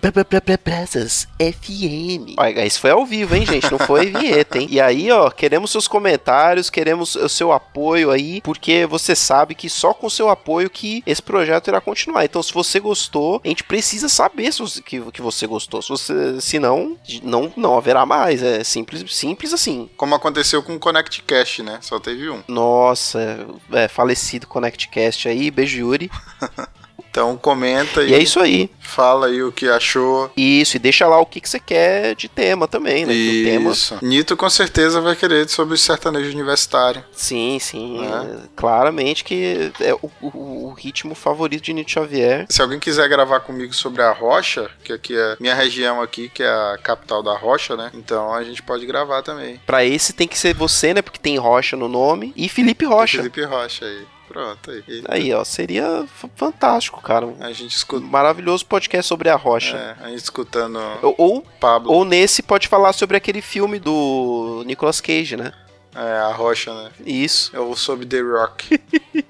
[0.64, 2.36] Brasas FM.
[2.38, 3.72] Olha, isso foi ao vivo, hein, gente?
[3.72, 4.68] Não foi vinheta, hein?
[4.72, 9.94] E aí, ó, queremos seus comentários, queremos seu apoio aí, porque você sabe que só
[9.94, 12.26] com o seu apoio que esse projeto irá continuar.
[12.26, 15.82] Então, se você gostou, a gente precisa saber se você- que, que você gostou.
[15.82, 18.42] Se você, se não, não, não haverá mais.
[18.42, 19.90] É simples, simples assim.
[19.98, 21.80] Como aconteceu com o Connect Cash, né?
[21.82, 22.44] Só teve um.
[22.48, 26.10] Nossa, é, falecido ConnectCast aí, beijo Yuri.
[27.16, 28.70] Então comenta E é isso aí.
[28.82, 30.30] Fala aí o que achou.
[30.36, 33.14] Isso, e deixa lá o que, que você quer de tema também, né?
[33.14, 33.98] Que o tema Isso.
[34.02, 37.02] Nito com certeza vai querer sobre o sertanejo universitário.
[37.14, 38.02] Sim, sim.
[38.02, 38.08] Né?
[38.44, 42.46] é, claramente que é o, o- o ritmo favorito de Nito Xavier.
[42.50, 46.44] Se alguém quiser gravar comigo sobre a Rocha, que aqui é minha região aqui, que
[46.44, 47.92] é a capital da Rocha, né?
[47.94, 49.58] Então a gente pode gravar também.
[49.66, 51.02] Pra esse tem que ser você, né?
[51.02, 52.34] Porque tem Rocha no nome.
[52.36, 53.20] E Felipe Rocha.
[53.20, 54.06] Felipe Rocha aí.
[54.36, 54.84] Pronto, aí.
[55.08, 57.34] Aí, ó, seria fantástico, cara.
[57.40, 58.06] A gente escuta.
[58.06, 59.78] maravilhoso podcast sobre a rocha.
[59.78, 61.90] É, a gente escutando Ou, ou, Pablo.
[61.90, 65.54] ou nesse pode falar sobre aquele filme do Nicolas Cage, né?
[65.96, 66.92] É, a rocha, né?
[67.06, 67.50] Isso.
[67.54, 68.78] Eu soube The Rock.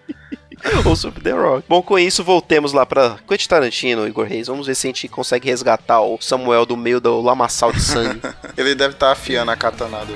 [0.84, 1.66] ou sobre The Rock.
[1.70, 4.48] Bom, com isso, voltemos lá pra Quentin Tarantino, Igor Reis.
[4.48, 8.20] Vamos ver se a gente consegue resgatar o Samuel do meio do lamaçal de sangue.
[8.58, 10.12] Ele deve estar afiando a katanada.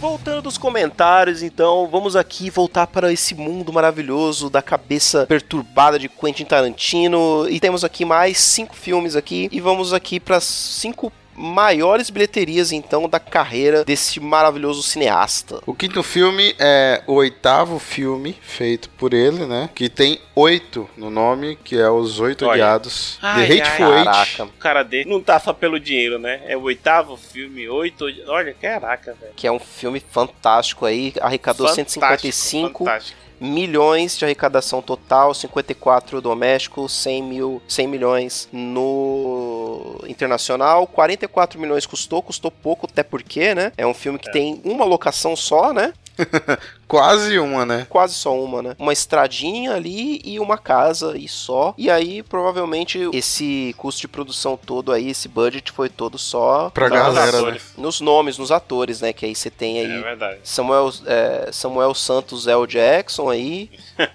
[0.00, 6.08] Voltando dos comentários, então, vamos aqui voltar para esse mundo maravilhoso da cabeça perturbada de
[6.08, 7.46] Quentin Tarantino.
[7.50, 9.50] E temos aqui mais cinco filmes aqui.
[9.52, 15.60] E vamos aqui para cinco maiores bilheterias, então, da carreira desse maravilhoso cineasta.
[15.66, 19.70] O quinto filme é o oitavo filme feito por ele, né?
[19.74, 22.52] Que tem oito no nome, que é Os Oito Olha.
[22.52, 23.18] Odiados.
[23.22, 23.98] Ai, The Hateful ai.
[23.98, 24.04] Eight.
[24.04, 24.44] Caraca.
[24.44, 26.42] O cara dele não tá só pelo dinheiro, né?
[26.46, 28.04] É o oitavo filme, oito.
[28.26, 29.32] Olha, caraca, velho.
[29.34, 33.29] Que é um filme fantástico aí, arrecadou Fantástico, 155 fantástico.
[33.40, 42.22] Milhões de arrecadação total, 54 doméstico, 100, mil, 100 milhões no internacional, 44 milhões custou,
[42.22, 43.72] custou pouco, até porque, né?
[43.76, 45.92] É um filme que tem uma locação só, né?
[46.88, 47.86] Quase uma, né?
[47.88, 48.74] Quase só uma, né?
[48.76, 51.72] Uma estradinha ali e uma casa e só.
[51.78, 56.88] E aí, provavelmente, esse custo de produção todo aí, esse budget foi todo só Pra
[56.88, 57.58] galera, né?
[57.78, 59.12] nos nomes, nos atores, né?
[59.12, 60.40] Que aí você tem É aí verdade.
[60.42, 62.66] Samuel, é, Samuel Santos L.
[62.66, 63.70] Jackson aí,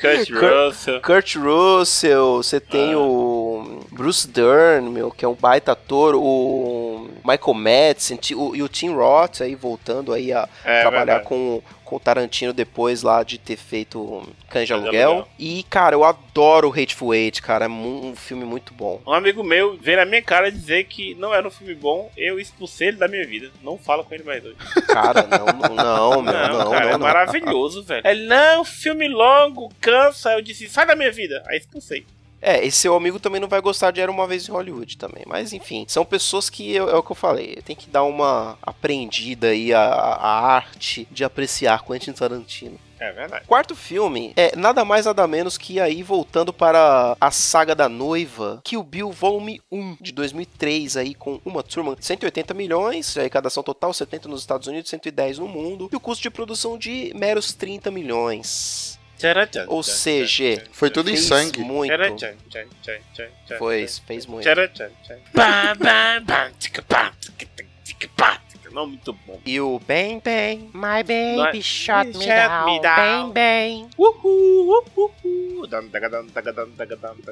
[0.00, 1.00] Kurt Kurt- Russell.
[1.00, 2.98] Kurt Russell, você tem Ah.
[2.98, 6.93] o Bruce Dern, meu, que é um baita ator, o
[7.24, 11.28] Michael Madsen o- e o Tim Roth aí voltando aí a É trabalhar verdade.
[11.28, 15.10] com, com o Tarantino depois lá de ter feito Cães de Aluguel.
[15.10, 15.28] Aluguel.
[15.38, 19.00] E, cara, eu adoro o Hateful Eight, cara, é um filme muito bom.
[19.06, 22.38] Um amigo meu veio na minha cara dizer que não era um filme bom, eu
[22.40, 23.50] expulsei ele da minha vida.
[23.62, 24.56] Não fala com ele mais hoje.
[24.88, 26.98] Cara, não, não, não, meu, Não, não, cara, não, é não.
[27.00, 28.06] maravilhoso, velho.
[28.06, 30.32] Ele, não, filme longo, cansa.
[30.32, 31.42] Eu disse, sai da minha vida.
[31.48, 32.04] Aí expulsei.
[32.44, 35.24] É, esse seu amigo também não vai gostar de Era Uma Vez em Hollywood também.
[35.26, 39.48] Mas enfim, são pessoas que, é, o que eu falei, tem que dar uma aprendida
[39.48, 42.78] aí a, a arte de apreciar Quentin Tarantino.
[43.00, 43.46] É verdade.
[43.46, 48.60] Quarto filme é nada mais nada menos que aí voltando para a saga da noiva,
[48.62, 53.92] que o Bill Volume 1 de 2003 aí com uma turma 180 milhões, arrecadação total
[53.92, 57.90] 70 nos Estados Unidos, 110 no mundo e o custo de produção de meros 30
[57.90, 58.98] milhões.
[59.68, 61.60] Ou seja, Foi tudo em sangue.
[61.60, 61.92] muito.
[63.58, 64.44] Foi, fez muito.
[68.74, 69.40] Não, muito bom.
[69.46, 73.30] E o Bang Bang, My Baby é- Shot Me Down, me down.
[73.30, 73.88] Bang Bang.
[73.96, 75.68] Uhul, uhul.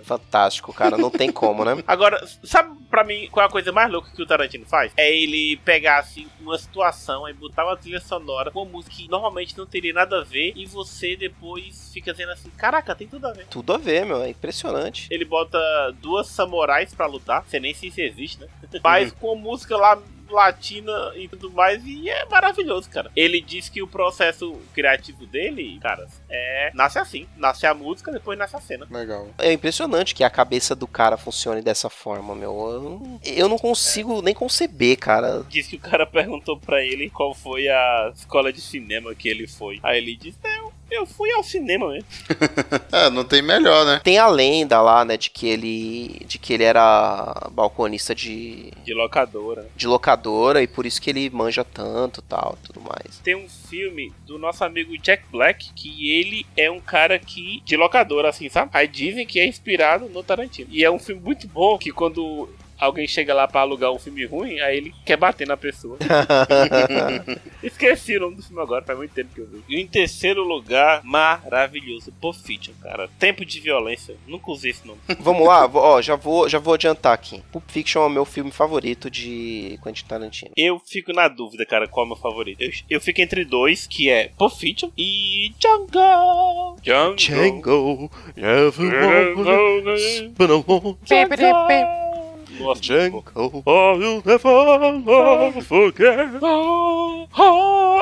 [0.05, 1.83] Fantástico, cara, não tem como, né?
[1.87, 4.93] Agora, sabe pra mim qual é a coisa mais louca que o Tarantino faz?
[4.97, 9.09] É ele pegar assim uma situação e botar uma trilha sonora com uma música que
[9.09, 13.27] normalmente não teria nada a ver e você depois fica dizendo assim: caraca, tem tudo
[13.27, 13.47] a ver.
[13.49, 15.09] Tudo a ver, meu, é impressionante.
[15.11, 15.59] Ele bota
[16.01, 18.47] duas samurais pra lutar, sei nem se isso existe, né?
[18.83, 20.01] Mas com música lá
[20.33, 23.11] latina e tudo mais, e é maravilhoso, cara.
[23.15, 26.71] Ele diz que o processo criativo dele, cara, é.
[26.75, 27.27] Nasce assim.
[27.37, 28.87] Nasce a música, depois nasce a cena.
[28.91, 29.29] Legal.
[29.39, 32.53] É impressionante que a cabeça do cara funcione dessa forma, meu.
[32.53, 35.45] Eu não, eu não consigo nem conceber, cara.
[35.49, 39.47] Diz que o cara perguntou pra ele qual foi a escola de cinema que ele
[39.47, 39.79] foi.
[39.83, 42.07] Aí ele disse: Não, eu fui ao cinema mesmo.
[42.93, 44.01] É, não tem melhor, né?
[44.05, 48.93] Tem a lenda lá, né, de que ele de que ele era balconista de, De
[48.93, 49.67] locadora.
[49.75, 53.19] de locadora e por isso que ele manja tanto, tal, tudo mais.
[53.25, 57.77] Tem um filme do nosso amigo Jack Black que ele é um cara que de
[57.77, 58.71] locadora assim, sabe?
[58.75, 60.69] Aí dizem que é inspirado no Tarantino.
[60.71, 62.49] E é um filme muito bom que quando
[62.83, 65.97] alguém chega lá pra alugar um filme ruim, aí ele quer bater na pessoa.
[67.63, 69.63] Esqueci o nome do filme agora, faz muito tempo que eu vi.
[69.69, 73.09] E em terceiro lugar, maravilhoso, Pulp Fiction, cara.
[73.21, 74.17] Tempo de violência.
[74.27, 74.99] Nunca usei esse nome.
[75.21, 77.41] Vamos lá, ó, já vou, já vou adiantar aqui.
[77.53, 80.51] Pulp Fiction é o meu filme favorito de Quentin Tarantino.
[80.57, 82.61] Eu fico na dúvida, cara, qual é o meu favorito.
[82.61, 86.77] Eu, eu fico entre dois, que é Pulp Fiction e Django.
[86.83, 87.17] Django.
[87.17, 89.45] Django, Django.
[89.45, 90.99] Django.
[91.07, 92.12] Nossa, muito
[92.53, 92.75] bom.
[92.75, 93.25] Django.
[93.35, 96.29] Oh, you never forget.
[96.41, 98.01] Oh, oh.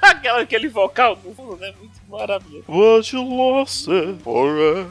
[0.00, 1.72] Aquela, aquele vocal no fundo, né?
[1.78, 2.64] Muito maravilhoso.
[2.68, 3.86] What you lost
[4.22, 4.86] forever.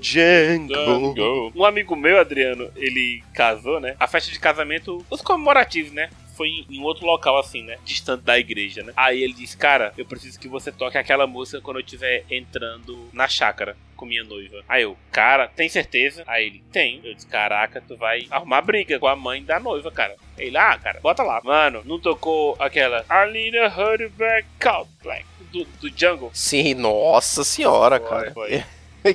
[0.00, 0.74] Django.
[0.74, 1.52] Django.
[1.54, 3.96] Um amigo meu, Adriano, ele casou, né?
[3.98, 6.10] A festa de casamento, os comemorativos, né?
[6.38, 7.76] Foi em, outro local, assim, né?
[7.84, 8.92] Distante da igreja, né?
[8.96, 13.10] Aí ele disse, cara, eu preciso que você toque aquela música quando eu estiver entrando
[13.12, 14.62] na chácara com minha noiva.
[14.68, 16.22] Aí eu, cara, tem certeza?
[16.28, 17.00] Aí ele, tem.
[17.02, 20.14] Eu disse, caraca, tu vai arrumar briga com a mãe da noiva, cara.
[20.38, 21.40] Ele, ah, cara, bota lá.
[21.42, 26.30] Mano, não tocou aquela Arlena Hurtback Count Black do, do Jungle?
[26.32, 28.30] Sim, nossa senhora, Foi, cara.
[28.30, 28.64] foi.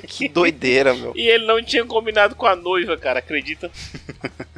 [0.00, 1.12] que doideira, meu.
[1.16, 3.70] E ele não tinha combinado com a noiva, cara, acredita?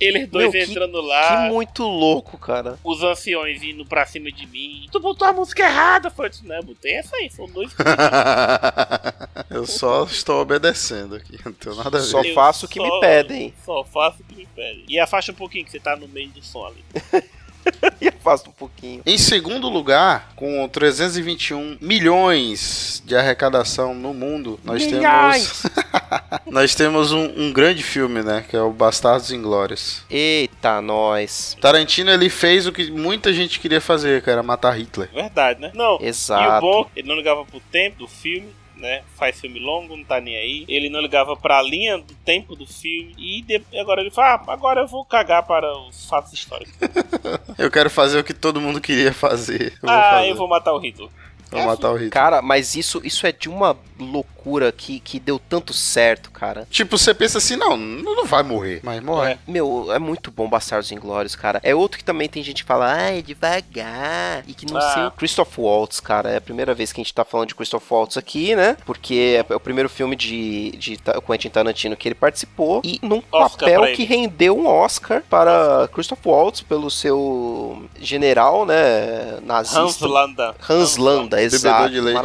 [0.00, 2.78] Eles dois Meu, que- entrando Que lá, muito louco, cara.
[2.84, 4.86] os anciões indo pra cima de mim.
[4.92, 6.26] Tu botou a música errada, foi?
[6.26, 7.74] Eu disse, não, botei essa aí, são dois.
[9.50, 12.06] Eu só estou obedecendo aqui, não tenho nada a ver.
[12.06, 13.54] Só faço o que me só- pedem.
[13.64, 14.84] Só faço o que me pedem.
[14.88, 16.84] E afasta um pouquinho, que você tá no meio do som ali.
[18.00, 19.02] E faço um pouquinho.
[19.04, 25.62] Em segundo lugar, com 321 milhões de arrecadação no mundo, nós Milhões!
[25.62, 30.04] temos nós temos um, um grande filme, né, que é o Bastardos Inglórios.
[30.08, 31.56] Eita, nós.
[31.60, 35.08] Tarantino ele fez o que muita gente queria fazer, que era matar Hitler.
[35.12, 35.72] Verdade, né?
[35.74, 35.98] Não.
[36.00, 36.60] E o Exato.
[36.60, 39.02] bom, ele não ligava pro tempo do filme, né?
[39.16, 40.64] Faz filme longo, não tá nem aí.
[40.68, 43.14] Ele não ligava pra linha do tempo do filme.
[43.18, 46.74] E de- agora ele fala, ah, agora eu vou cagar para os fatos históricos.
[47.58, 49.72] Eu quero fazer o que todo mundo queria fazer.
[49.82, 50.30] Eu vou ah, fazer.
[50.30, 51.08] eu vou matar o Hitler.
[51.50, 52.10] Vou matar o Hitler.
[52.10, 54.37] Cara, mas isso, isso é de uma loucura
[54.76, 56.66] que, que deu tanto certo, cara.
[56.70, 58.80] Tipo, você pensa assim, não, não vai morrer.
[58.82, 59.32] Mas morre.
[59.32, 59.38] É.
[59.46, 61.60] Meu, é muito bom Bastardos Inglórios, cara.
[61.62, 64.44] É outro que também tem gente que fala, ah, é devagar.
[64.46, 64.94] E que não Ah.
[64.94, 65.02] sei.
[65.06, 66.30] o Christoph Waltz, cara.
[66.30, 68.76] É a primeira vez que a gente tá falando de Christoph Waltz aqui, né?
[68.86, 72.80] Porque é o primeiro filme de, de Quentin Tarantino que ele participou.
[72.84, 79.38] E num Oscar papel que rendeu um Oscar para Christoph Waltz pelo seu general, né?
[79.42, 79.80] Nazista.
[79.80, 80.54] Hans Landa.
[80.68, 81.90] Hans Landa, Bebedor exato.
[81.90, 82.18] de leite.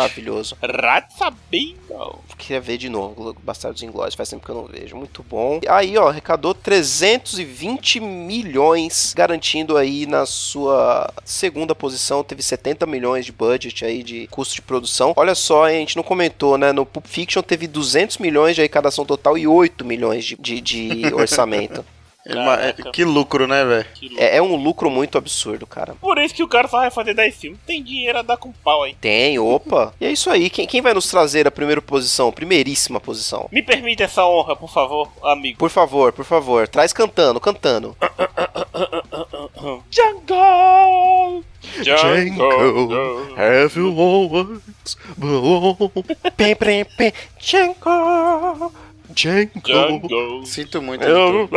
[2.37, 4.95] Queria ver de novo Bastardos Inglórios, faz tempo que eu não vejo.
[4.97, 5.59] Muito bom.
[5.69, 12.23] Aí, ó, arrecadou 320 milhões, garantindo aí na sua segunda posição.
[12.23, 15.13] Teve 70 milhões de budget aí de custo de produção.
[15.15, 16.71] Olha só, a gente não comentou, né?
[16.71, 21.13] No Pulp Fiction teve 200 milhões de arrecadação total e 8 milhões de, de- de
[21.13, 21.85] orçamento.
[22.25, 22.91] É- Caraca.
[22.91, 23.85] que lucro, né, velho?
[24.17, 25.93] É, é um lucro muito absurdo, cara.
[25.99, 27.59] Por isso que o cara só vai fazer 10 filmes.
[27.67, 28.95] Tem dinheiro a dar com pau aí.
[28.95, 29.93] Tem, opa.
[29.99, 30.49] E é isso aí.
[30.49, 32.31] Quem, quem vai nos trazer a primeira posição?
[32.31, 33.49] Primeiríssima posição.
[33.51, 35.57] Me permite essa honra, por favor, amigo.
[35.57, 36.67] Por favor, por favor.
[36.67, 37.95] Traz cantando, cantando.
[39.89, 41.43] Django!
[41.81, 43.33] Django.
[43.37, 44.61] Have you always
[45.17, 45.75] belong?
[46.37, 47.13] Pem, pem, pem.
[47.39, 48.71] Django.
[49.13, 49.51] Django.
[49.63, 50.45] Django.
[50.45, 51.03] Sinto muito.
[51.03, 51.47] Eu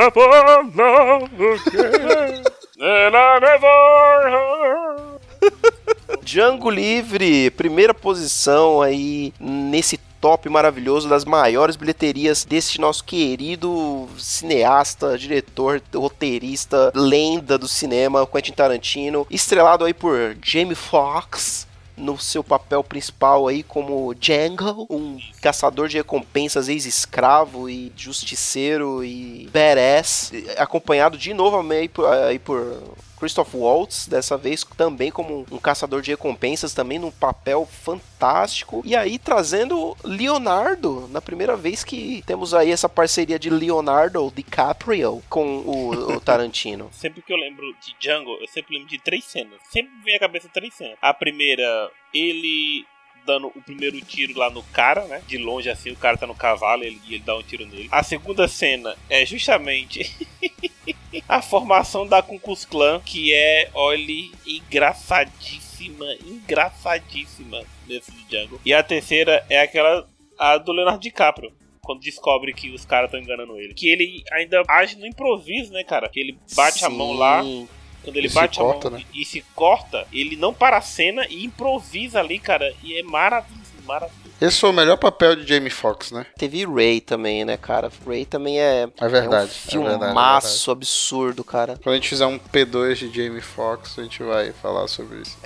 [6.22, 15.16] Django Livre, primeira posição aí nesse top maravilhoso das maiores bilheterias desse nosso querido cineasta,
[15.16, 21.65] diretor, roteirista, lenda do cinema, Quentin Tarantino, estrelado aí por Jamie Foxx
[21.96, 29.48] no seu papel principal aí como Django, um caçador de recompensas ex-escravo e justiceiro e
[29.52, 32.82] badass, acompanhado de novo aí por, aí por
[33.18, 38.82] Christoph Waltz, dessa vez também como um caçador de recompensas, também num papel fantástico.
[38.84, 45.22] E aí trazendo Leonardo, na primeira vez que temos aí essa parceria de Leonardo DiCaprio
[45.28, 46.90] com o, o Tarantino.
[46.92, 49.58] Sempre que eu lembro de Django, eu sempre lembro de três cenas.
[49.70, 50.96] Sempre vem à cabeça três cenas.
[51.00, 52.86] A primeira, ele
[53.26, 55.20] dando o primeiro tiro lá no cara, né?
[55.26, 57.66] De longe assim, o cara tá no cavalo e ele, e ele dá um tiro
[57.66, 57.88] nele.
[57.90, 60.14] A segunda cena é justamente
[61.28, 68.60] a formação da Klux Klan, que é, olhe, engraçadíssima, engraçadíssima nesse Django.
[68.64, 70.06] E a terceira é aquela
[70.38, 71.52] a do Leonardo DiCaprio.
[71.82, 73.72] Quando descobre que os caras estão enganando ele.
[73.72, 76.08] Que ele ainda age no improviso, né, cara?
[76.08, 77.42] Que ele bate a mão lá.
[77.42, 77.68] Sim.
[78.02, 79.06] Quando ele E bate corta, a mão né?
[79.14, 82.74] e, e se corta, ele não para a cena e improvisa ali, cara.
[82.82, 84.25] E é maravilhoso, maravilhoso.
[84.40, 86.26] Esse foi o melhor papel de Jamie Foxx, né?
[86.36, 87.90] Teve Ray também, né, cara?
[88.06, 89.00] Ray também é, É verdade.
[89.00, 91.78] é um é verdade, é filmaço absurdo, cara.
[91.82, 95.36] Quando a gente fizer um P2 de Jamie Foxx, a gente vai falar sobre isso.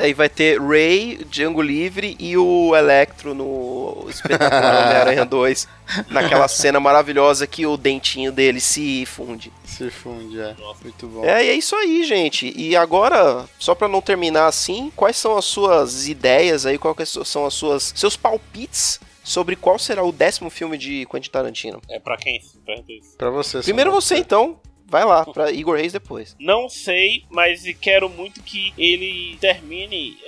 [0.00, 5.68] Aí vai ter Ray, Django Livre e o Electro no espetacular Homem-Aranha 2.
[6.08, 9.52] Naquela cena maravilhosa que o dentinho dele se funde.
[9.64, 10.54] Se funde, é.
[10.82, 11.24] Muito bom.
[11.24, 12.52] É, e é isso aí, gente.
[12.56, 17.44] E agora, só pra não terminar assim, quais são as suas ideias aí, quais são
[17.44, 21.80] as suas seus palpites sobre qual será o décimo filme de Quentin Tarantino?
[21.88, 22.40] É pra quem?
[23.16, 24.58] Pra você, Primeiro você então.
[24.92, 26.36] Vai lá, pra Igor Reis depois.
[26.38, 30.18] Não sei, mas quero muito que ele termine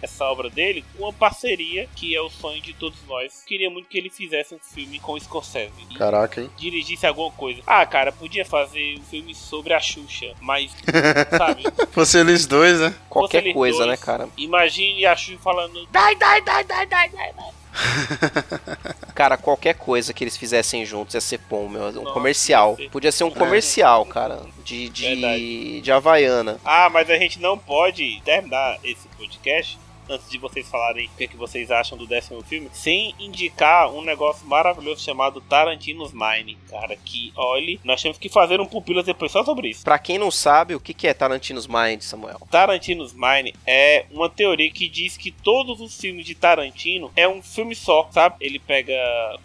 [0.00, 3.42] essa obra dele com uma parceria que é o sonho de todos nós.
[3.46, 5.72] Queria muito que ele fizesse um filme com o Scorsese.
[5.98, 6.48] Caraca, hein?
[6.56, 7.60] dirigisse alguma coisa.
[7.66, 10.74] Ah, cara, podia fazer um filme sobre a Xuxa, mas,
[11.36, 11.64] sabe?
[11.90, 12.94] Fosse eles dois, né?
[13.10, 13.90] Qualquer coisa, dois.
[13.90, 14.26] né, cara?
[14.38, 17.50] Imagine a Xuxa falando dai, dai, dai, dai, dai, dai, dai.
[19.14, 21.84] Cara, qualquer coisa que eles fizessem juntos ia ser bom, meu.
[21.84, 22.70] Um Nossa, comercial.
[22.72, 24.40] ia ser- Podia ser um comercial, cara.
[24.64, 25.80] De, de, Verdade.
[25.82, 26.58] de Havaiana.
[26.64, 29.78] Ah, mas a gente não pode terminar esse podcast
[30.08, 33.92] antes de vocês falarem o que, é que vocês acham do décimo filme, sem indicar
[33.92, 39.04] um negócio maravilhoso chamado Tarantino's Mine, cara, que, olhe, nós temos que fazer um pupilas
[39.06, 39.84] depois só sobre isso.
[39.84, 42.40] Pra quem não sabe, o que que é Tarantino's Mind, Samuel?
[42.50, 47.42] Tarantino's Mine é uma teoria que diz que todos os filmes de Tarantino é um
[47.42, 48.36] filme só, sabe?
[48.40, 48.94] Ele pega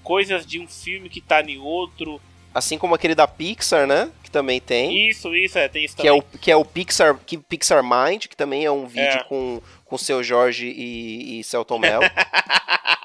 [0.04, 2.20] coisas de um filme que tá em outro.
[2.54, 4.12] Assim como aquele da Pixar, né?
[4.24, 5.08] Que também tem.
[5.10, 6.24] Isso, isso, é, tem isso Que é, também.
[6.34, 9.24] o, que é o Pixar, que, Pixar Mind, que também é um vídeo É.
[9.24, 12.04] com com seu Jorge e, e Celton Mello.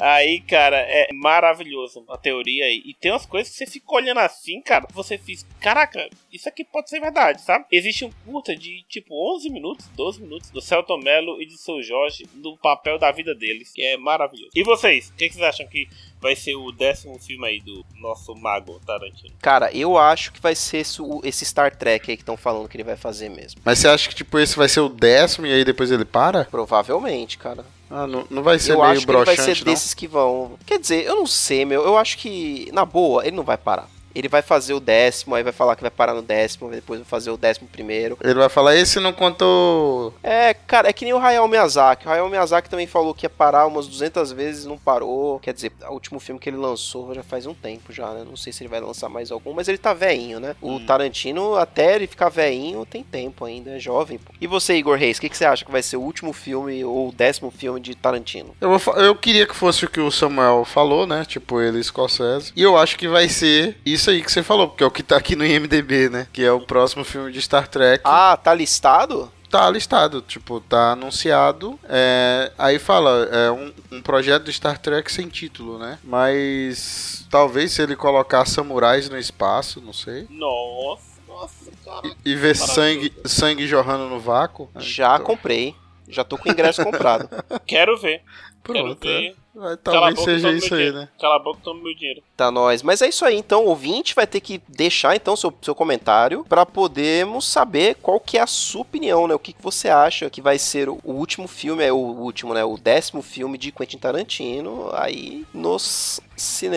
[0.00, 2.82] Aí, cara, é maravilhoso a teoria aí.
[2.84, 4.86] E tem umas coisas que você fica olhando assim, cara.
[4.92, 7.66] Você fica, caraca, isso aqui pode ser verdade, sabe?
[7.70, 11.82] Existe um curta de tipo 11 minutos, 12 minutos do Celton Mello e do seu
[11.82, 14.50] Jorge no papel da vida deles, que é maravilhoso.
[14.54, 15.88] E vocês, o que, que vocês acham que
[16.20, 19.34] vai ser o décimo filme aí do nosso mago Tarantino?
[19.40, 20.78] Cara, eu acho que vai ser
[21.24, 23.60] esse, Star Trek aí que estão falando que ele vai fazer mesmo.
[23.64, 26.44] Mas você acha que, tipo, esse vai ser o décimo e aí depois ele para?
[26.44, 27.64] Provavelmente, cara.
[27.90, 29.64] Ah, não, não vai ser eu meio acho que ele vai ser não?
[29.64, 30.52] desses que vão.
[30.64, 31.82] Quer dizer, eu não sei, meu.
[31.82, 33.88] Eu acho que, na boa, ele não vai parar.
[34.14, 37.06] Ele vai fazer o décimo, aí vai falar que vai parar no décimo, depois vai
[37.08, 38.16] fazer o décimo primeiro.
[38.22, 40.14] Ele vai falar, esse não contou...
[40.22, 42.06] É, cara, é que nem o Hayao Miyazaki.
[42.06, 45.38] O Hayao Miyazaki também falou que ia parar umas 200 vezes, não parou.
[45.40, 48.24] Quer dizer, o último filme que ele lançou já faz um tempo já, né?
[48.28, 50.54] Não sei se ele vai lançar mais algum, mas ele tá veinho, né?
[50.60, 50.86] O Hum.
[50.86, 54.18] Tarantino, até ele ficar veinho, tem tempo ainda, é jovem.
[54.18, 54.32] Pô.
[54.40, 56.84] E você, Igor Reis, o que, que você acha que vai ser o último filme
[56.84, 58.54] ou o décimo filme de Tarantino?
[58.60, 61.24] Eu, vou eu queria que fosse o que o Samuel falou, né?
[61.26, 62.52] Tipo, ele Scorsese.
[62.56, 65.02] E eu acho que vai ser isso aí que você falou, porque é o que
[65.02, 66.26] tá aqui no IMDB, né?
[66.32, 68.02] Que é o próximo filme de Star Trek.
[68.06, 69.30] Ah, tá listado?
[69.50, 71.78] Tá listado, tipo, tá anunciado.
[71.88, 75.98] É, aí fala, é um, um projeto de Star Trek sem título, né?
[76.04, 80.26] Mas talvez se ele colocar samurais no espaço, não sei.
[80.30, 82.06] Nossa, nossa, cara.
[82.24, 84.70] E, e ver sangue, sangue jorrando no vácuo.
[84.78, 85.74] Já Então, comprei.
[86.08, 87.28] Já tô com o ingresso comprado.
[87.66, 88.22] Quero ver.
[88.62, 89.36] Pronto, Quero ver.
[89.54, 90.98] Vai- Cala a Talvez boca seja toma isso meu aí, dinheiro.
[90.98, 91.08] né?
[91.20, 92.22] Cala a boca e toma meu dinheiro.
[92.36, 92.82] Tá nós.
[92.82, 93.64] Mas é isso aí, então.
[93.64, 98.38] O ouvinte vai ter que deixar então seu, seu comentário para podermos saber qual que
[98.38, 99.34] é a sua opinião, né?
[99.34, 102.54] O que, que você acha que vai ser o, o último filme, é o último,
[102.54, 102.64] né?
[102.64, 106.20] O décimo filme de Quentin Tarantino aí nos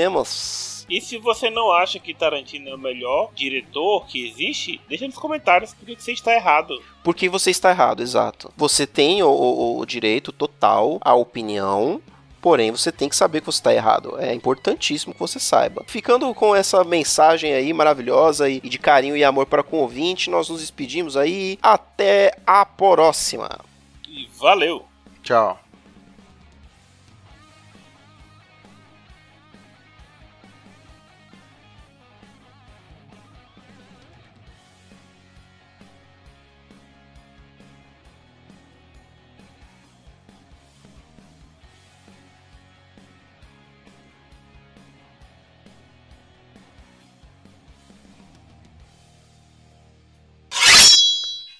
[0.04, 0.86] cinemas.
[0.90, 5.16] E se você não acha que Tarantino é o melhor diretor que existe, deixa nos
[5.18, 6.82] comentários porque você está errado.
[7.04, 8.52] Porque você está errado, exato.
[8.58, 12.02] Você tem o, o- o direito total à opinião.
[12.44, 14.20] Porém, você tem que saber que você está errado.
[14.20, 15.86] É importantíssimo que você saiba.
[15.88, 20.30] Ficando com essa mensagem aí maravilhosa e de carinho e amor para com o ouvinte,
[20.30, 21.58] nós nos despedimos aí.
[21.62, 23.50] Até a próxima.
[24.06, 24.84] E valeu!
[25.24, 25.63] Tchau.